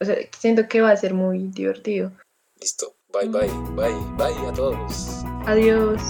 O 0.00 0.04
sea, 0.04 0.16
siento 0.36 0.66
que 0.68 0.80
va 0.80 0.90
a 0.90 0.96
ser 0.96 1.14
muy 1.14 1.38
divertido. 1.38 2.12
Listo. 2.60 2.96
Bye 3.12 3.28
bye. 3.28 3.48
Bye 3.76 3.94
bye 4.16 4.48
a 4.48 4.52
todos. 4.52 5.22
Adiós. 5.46 6.00